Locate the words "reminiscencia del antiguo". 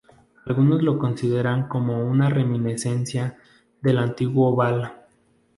2.27-4.55